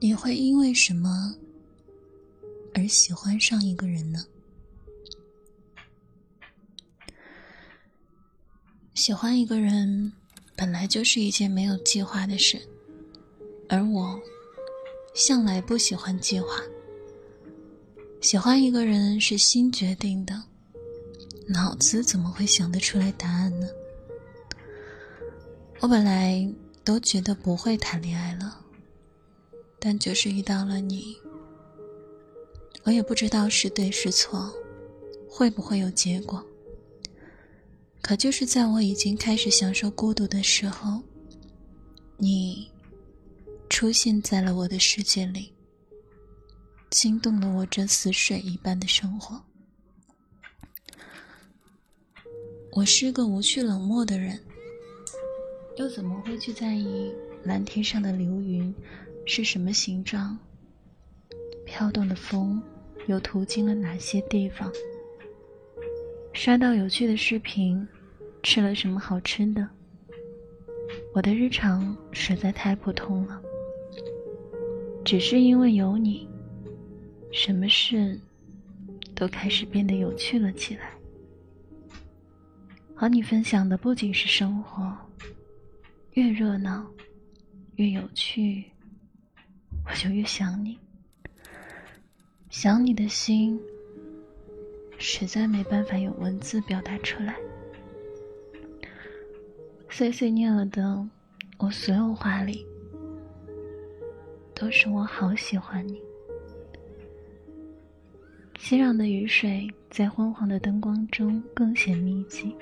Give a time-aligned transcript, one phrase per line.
[0.00, 1.34] 你会因为什么
[2.72, 4.24] 而喜欢上一个人呢？
[8.94, 10.12] 喜欢一个人
[10.54, 12.60] 本来就是一件没有计划的事，
[13.68, 14.20] 而我
[15.14, 16.46] 向来不喜欢计划。
[18.20, 20.44] 喜欢一个人是心决定的，
[21.48, 23.66] 脑子怎么会想得出来答案呢？
[25.80, 26.48] 我本来
[26.84, 28.64] 都觉得不会谈恋爱了，
[29.78, 31.16] 但就是遇到了你，
[32.84, 34.52] 我也不知道是对是错，
[35.28, 36.44] 会不会有结果。
[38.00, 41.02] 可就是在我已经开始享受孤独的时候，
[42.16, 42.70] 你
[43.68, 45.52] 出现在了我的世界里。
[46.90, 49.42] 惊动了我这死水一般的生活。
[52.72, 54.40] 我是个无趣冷漠的人，
[55.76, 57.12] 又怎么会去在意
[57.44, 58.74] 蓝天上的流云
[59.30, 60.38] 是什么形状？
[61.66, 62.62] 飘动的风
[63.08, 64.72] 又途经了哪些地方？
[66.32, 67.86] 刷到有趣的视频，
[68.42, 69.68] 吃了什么好吃的？
[71.12, 73.38] 我的日常实在太普通了，
[75.04, 76.26] 只是因为有你。
[77.30, 78.18] 什么事
[79.14, 80.90] 都开始变得有趣了起来。
[82.94, 84.96] 和你分享的不仅是生活，
[86.12, 86.90] 越热闹，
[87.76, 88.64] 越有趣，
[89.88, 90.78] 我就越想你。
[92.50, 93.58] 想你的心，
[94.98, 97.36] 实在没办法用文字表达出来。
[99.88, 101.06] 碎碎念了的
[101.58, 102.64] 我所有话里，
[104.54, 106.00] 都是我好喜欢你。
[108.58, 112.54] 熙攘的雨水在昏黄的灯光中更显密集。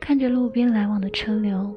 [0.00, 1.74] 看着路边来往的车流，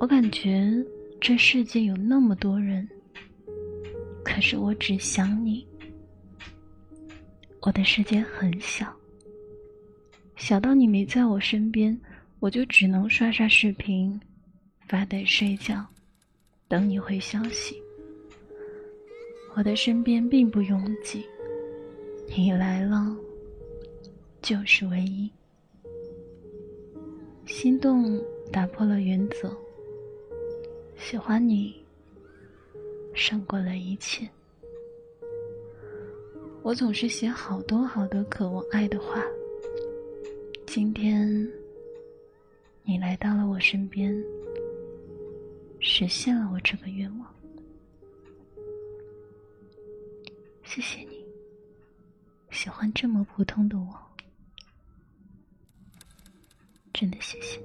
[0.00, 0.84] 我感觉
[1.20, 2.88] 这世界有那么多人，
[4.28, 5.66] 可是我只想你。
[7.62, 8.94] 我的世界很小，
[10.36, 11.98] 小到你没在我身边，
[12.38, 14.20] 我就只能刷刷视频、
[14.86, 15.82] 发呆、睡觉，
[16.68, 17.82] 等你回消息。
[19.56, 21.24] 我的身边并不拥挤。
[22.28, 23.16] 你来了，
[24.42, 25.30] 就是唯一。
[27.46, 28.22] 心动
[28.52, 29.50] 打破了原则，
[30.98, 31.74] 喜欢你
[33.18, 34.28] 胜过了一切。
[36.62, 39.22] 我总是写好多好多渴望爱的话，
[40.66, 41.28] 今天
[42.84, 44.14] 你来到了我身边，
[45.80, 47.34] 实现了我这个愿望。
[50.62, 51.18] 谢谢你。
[52.50, 53.98] 喜欢这么普通的我，
[56.92, 57.60] 真的谢谢。